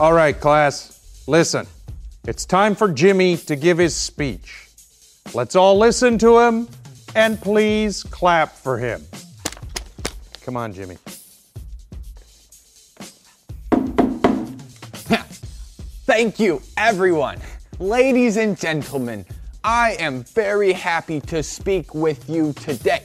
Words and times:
All 0.00 0.12
right, 0.12 0.38
class, 0.38 1.22
listen. 1.28 1.68
It's 2.26 2.44
time 2.44 2.74
for 2.74 2.90
Jimmy 2.90 3.36
to 3.36 3.54
give 3.54 3.78
his 3.78 3.94
speech. 3.94 4.68
Let's 5.32 5.54
all 5.54 5.78
listen 5.78 6.18
to 6.18 6.40
him 6.40 6.68
and 7.14 7.40
please 7.40 8.02
clap 8.02 8.56
for 8.56 8.76
him. 8.76 9.04
Come 10.42 10.56
on, 10.56 10.72
Jimmy. 10.72 10.96
Thank 16.06 16.40
you, 16.40 16.60
everyone. 16.76 17.38
Ladies 17.78 18.36
and 18.36 18.58
gentlemen, 18.58 19.24
I 19.62 19.92
am 20.00 20.24
very 20.24 20.72
happy 20.72 21.20
to 21.20 21.40
speak 21.40 21.94
with 21.94 22.28
you 22.28 22.52
today. 22.54 23.04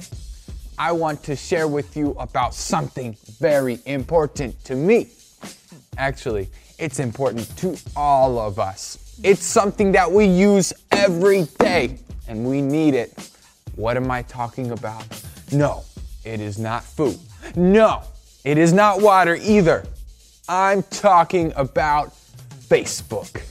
I 0.80 0.94
want 0.94 1.21
to 1.26 1.36
share 1.36 1.68
with 1.68 1.96
you 1.96 2.16
about 2.18 2.56
something 2.56 3.16
very 3.40 3.78
important 3.86 4.66
to 4.66 4.74
me. 4.74 5.10
Actually, 5.96 6.50
it's 6.79 7.00
important 7.00 7.56
to 7.57 7.78
all 7.96 8.39
of 8.39 8.57
us. 8.57 9.20
It's 9.21 9.43
something 9.43 9.92
that 9.92 10.10
we 10.10 10.25
use 10.25 10.71
every 10.92 11.43
day 11.60 12.00
and 12.28 12.46
we 12.46 12.61
need 12.61 12.93
it. 12.93 13.32
What 13.75 13.97
am 13.97 14.10
I 14.10 14.21
talking 14.24 14.71
about? 14.71 15.06
No, 15.51 15.84
it 16.23 16.39
is 16.39 16.57
not 16.57 16.84
food. 16.84 17.20
No, 17.56 18.04
it 18.46 18.57
is 18.57 18.71
not 18.71 19.01
water 19.01 19.37
either. 19.42 19.86
I'm 20.47 20.84
talking 20.84 21.51
about 21.56 22.14
Facebook. 22.70 23.42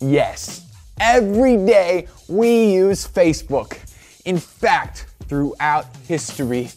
Yes, 0.00 0.64
every 1.00 1.56
day 1.56 2.08
we 2.28 2.72
use 2.72 3.06
Facebook. 3.06 3.78
In 4.24 4.38
fact, 4.38 5.06
throughout 5.26 5.86
history, 6.06 6.70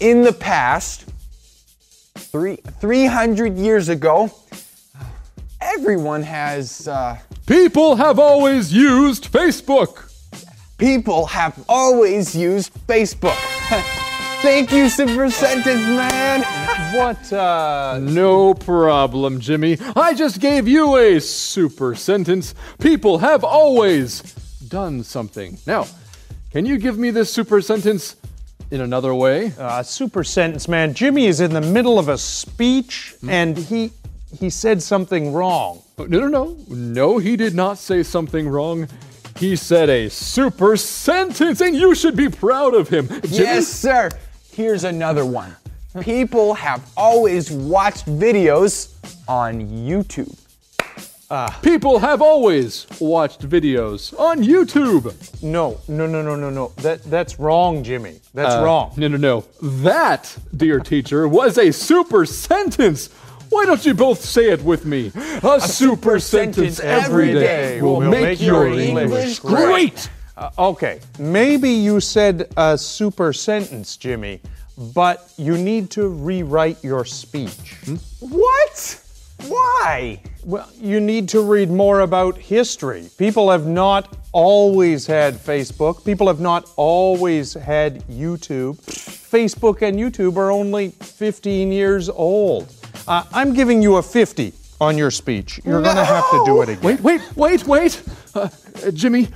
in 0.00 0.22
the 0.22 0.32
past, 0.32 1.04
three, 2.30 2.56
300 2.80 3.56
years 3.56 3.88
ago, 3.88 4.30
everyone 5.60 6.22
has, 6.22 6.86
uh, 6.88 7.18
People 7.46 7.96
have 7.96 8.18
always 8.18 8.72
used 8.72 9.32
Facebook. 9.32 10.04
people 10.76 11.26
have 11.26 11.54
always 11.68 12.36
used 12.36 12.72
Facebook. 12.86 13.36
Thank 14.42 14.70
you, 14.70 14.88
Super 14.88 15.30
Sentence 15.30 15.80
Man. 15.86 16.44
What, 16.94 17.30
uh, 17.32 17.98
No 18.00 18.54
problem, 18.54 19.40
Jimmy. 19.40 19.76
I 19.96 20.14
just 20.14 20.40
gave 20.40 20.66
you 20.68 20.96
a 20.96 21.20
super 21.20 21.94
sentence. 21.94 22.54
People 22.78 23.18
have 23.18 23.44
always 23.44 24.22
done 24.68 25.02
something. 25.04 25.58
Now, 25.66 25.86
can 26.50 26.64
you 26.64 26.78
give 26.78 26.96
me 26.96 27.10
this 27.10 27.30
super 27.32 27.60
sentence 27.60 28.16
in 28.70 28.80
another 28.80 29.14
way? 29.14 29.52
uh, 29.58 29.82
super 29.82 30.22
sentence 30.24 30.68
man? 30.68 30.94
Jimmy 30.94 31.26
is 31.26 31.40
in 31.40 31.52
the 31.52 31.60
middle 31.60 31.98
of 31.98 32.08
a 32.08 32.18
speech 32.18 33.14
and 33.28 33.56
he 33.56 33.90
he 34.38 34.50
said 34.50 34.82
something 34.82 35.32
wrong. 35.32 35.82
No, 35.96 36.04
no, 36.04 36.26
no. 36.28 36.56
No, 36.68 37.18
he 37.18 37.34
did 37.36 37.54
not 37.54 37.78
say 37.78 38.02
something 38.02 38.46
wrong. 38.48 38.86
He 39.38 39.56
said 39.56 39.88
a 39.88 40.10
super 40.10 40.76
sentence, 40.76 41.60
and 41.62 41.74
you 41.74 41.94
should 41.94 42.14
be 42.16 42.28
proud 42.28 42.74
of 42.74 42.88
him. 42.88 43.06
Jimmy, 43.08 43.22
Yes, 43.28 43.68
sir. 43.68 44.10
Here's 44.52 44.84
another 44.84 45.24
one. 45.24 45.56
People 46.00 46.52
have 46.54 46.90
always 46.96 47.50
watched 47.50 48.04
videos 48.06 48.94
on 49.28 49.62
YouTube. 49.66 50.36
Ah. 51.30 51.58
people 51.62 51.98
have 51.98 52.22
always 52.22 52.86
watched 53.00 53.46
videos 53.46 54.18
on 54.18 54.38
YouTube. 54.42 55.12
No, 55.42 55.78
no, 55.86 56.06
no, 56.06 56.22
no, 56.22 56.36
no, 56.36 56.48
no. 56.48 56.72
That 56.76 57.02
that's 57.04 57.38
wrong, 57.38 57.84
Jimmy. 57.84 58.20
That's 58.32 58.54
uh, 58.54 58.64
wrong. 58.64 58.94
No, 58.96 59.08
no, 59.08 59.18
no. 59.18 59.44
That, 59.60 60.34
dear 60.56 60.80
teacher, 60.80 61.28
was 61.28 61.58
a 61.58 61.70
super 61.70 62.24
sentence. 62.24 63.10
Why 63.50 63.66
don't 63.66 63.84
you 63.84 63.92
both 63.92 64.24
say 64.24 64.50
it 64.50 64.62
with 64.62 64.86
me? 64.86 65.12
A, 65.42 65.60
super, 65.60 66.18
sentence 66.18 66.80
every 66.80 67.32
day 67.32 67.80
will 67.82 68.00
make 68.00 68.40
your 68.40 68.66
English 68.66 69.40
great. 69.40 70.10
Uh, 70.36 70.50
okay, 70.58 71.00
maybe 71.18 71.70
you 71.70 72.00
said 72.00 72.50
a 72.56 72.78
super 72.78 73.32
sentence, 73.32 73.96
Jimmy, 73.96 74.40
but 74.94 75.32
you 75.36 75.58
need 75.58 75.90
to 75.90 76.08
rewrite 76.08 76.82
your 76.84 77.04
speech. 77.04 77.74
Hmm? 77.84 77.96
What? 78.20 79.04
Why? 79.48 80.20
Well, 80.44 80.68
you 80.78 81.00
need 81.00 81.28
to 81.30 81.40
read 81.42 81.70
more 81.70 82.00
about 82.00 82.36
history. 82.36 83.08
People 83.18 83.50
have 83.50 83.66
not 83.66 84.16
always 84.32 85.06
had 85.06 85.34
Facebook. 85.34 86.04
People 86.04 86.26
have 86.26 86.40
not 86.40 86.70
always 86.76 87.54
had 87.54 88.02
YouTube. 88.08 88.76
Facebook 88.76 89.82
and 89.82 89.98
YouTube 89.98 90.36
are 90.36 90.50
only 90.50 90.90
15 90.90 91.72
years 91.72 92.08
old. 92.08 92.72
Uh, 93.06 93.24
I'm 93.32 93.54
giving 93.54 93.82
you 93.82 93.96
a 93.96 94.02
50 94.02 94.52
on 94.80 94.96
your 94.98 95.10
speech. 95.10 95.60
You're 95.64 95.82
going 95.82 95.96
to 95.96 96.04
have 96.04 96.28
to 96.30 96.42
do 96.44 96.62
it 96.62 96.68
again. 96.68 96.82
Wait, 96.82 97.00
wait, 97.00 97.36
wait, 97.36 97.66
wait. 97.66 98.02
Uh, 98.34 98.48
uh, 98.86 98.90
Jimmy, 98.90 99.28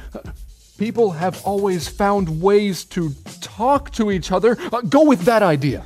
people 0.79 1.11
have 1.11 1.43
always 1.45 1.89
found 1.89 2.41
ways 2.41 2.85
to 2.85 3.11
talk 3.41 3.91
to 3.93 4.11
each 4.11 4.31
other. 4.31 4.57
Uh, 4.73 4.83
go 4.83 5.05
with 5.05 5.21
that 5.23 5.43
idea. 5.43 5.83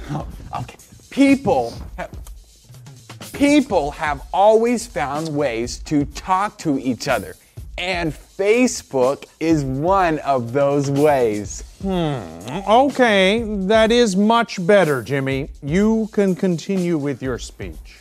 Okay. 0.61 0.77
People 1.11 1.73
have, 1.97 2.11
people 3.37 3.91
have 3.91 4.23
always 4.33 4.87
found 4.87 5.29
ways 5.29 5.79
to 5.81 6.07
talk 6.07 6.57
to 6.57 6.79
each 6.79 7.07
other. 7.07 7.37
And 7.77 8.11
Facebook 8.11 9.27
is 9.39 9.63
one 9.63 10.19
of 10.21 10.55
those 10.55 10.91
ways. 10.91 11.63
Hmm, 11.83 12.23
okay, 12.67 13.45
that 13.67 13.93
is 13.93 14.17
much 14.17 14.67
better, 14.67 15.03
Jimmy. 15.03 15.51
You 15.63 16.09
can 16.13 16.35
continue 16.35 16.97
with 16.97 17.23
your 17.23 17.39
speech. 17.39 17.99